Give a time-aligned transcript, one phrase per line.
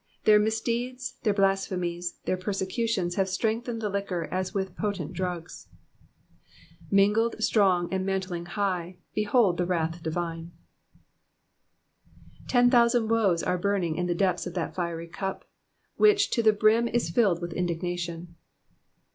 [0.23, 5.67] Their misdeeds, their blasphemies, their persecutions have strengthened the liquor as with potent drugs:
[6.27, 10.53] *' Mingled, BtroDfT, and manUing high; Bcliuld the wrath divine.''
[12.47, 15.47] Ten thousand woes are burning in the depths of that fiery cup,
[15.97, 18.33] which to the brim is filled with indignation.